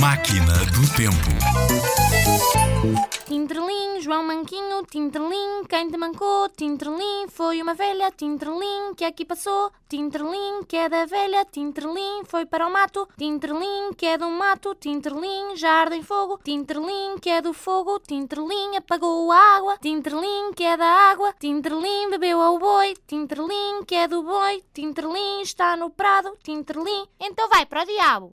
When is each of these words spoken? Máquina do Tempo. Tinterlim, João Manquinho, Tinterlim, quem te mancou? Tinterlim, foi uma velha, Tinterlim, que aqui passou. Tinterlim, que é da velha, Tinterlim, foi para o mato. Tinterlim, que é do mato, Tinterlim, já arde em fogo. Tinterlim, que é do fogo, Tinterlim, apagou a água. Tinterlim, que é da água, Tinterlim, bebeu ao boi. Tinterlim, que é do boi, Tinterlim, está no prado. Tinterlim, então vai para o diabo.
Máquina 0.00 0.54
do 0.72 0.82
Tempo. 0.96 1.30
Tinterlim, 3.26 4.00
João 4.00 4.24
Manquinho, 4.24 4.82
Tinterlim, 4.90 5.64
quem 5.68 5.90
te 5.90 5.98
mancou? 5.98 6.48
Tinterlim, 6.48 7.28
foi 7.28 7.60
uma 7.60 7.74
velha, 7.74 8.10
Tinterlim, 8.10 8.94
que 8.96 9.04
aqui 9.04 9.26
passou. 9.26 9.70
Tinterlim, 9.90 10.62
que 10.66 10.78
é 10.78 10.88
da 10.88 11.04
velha, 11.04 11.44
Tinterlim, 11.44 12.22
foi 12.24 12.46
para 12.46 12.66
o 12.66 12.72
mato. 12.72 13.06
Tinterlim, 13.18 13.92
que 13.94 14.06
é 14.06 14.16
do 14.16 14.30
mato, 14.30 14.74
Tinterlim, 14.74 15.54
já 15.54 15.70
arde 15.70 15.96
em 15.96 16.02
fogo. 16.02 16.40
Tinterlim, 16.42 17.18
que 17.20 17.28
é 17.28 17.42
do 17.42 17.52
fogo, 17.52 18.00
Tinterlim, 18.00 18.76
apagou 18.78 19.30
a 19.30 19.56
água. 19.56 19.76
Tinterlim, 19.82 20.52
que 20.56 20.64
é 20.64 20.78
da 20.78 21.10
água, 21.10 21.34
Tinterlim, 21.38 22.08
bebeu 22.08 22.40
ao 22.40 22.58
boi. 22.58 22.94
Tinterlim, 23.06 23.84
que 23.86 23.96
é 23.96 24.08
do 24.08 24.22
boi, 24.22 24.64
Tinterlim, 24.72 25.42
está 25.42 25.76
no 25.76 25.90
prado. 25.90 26.36
Tinterlim, 26.42 27.06
então 27.20 27.48
vai 27.50 27.66
para 27.66 27.82
o 27.82 27.86
diabo. 27.86 28.28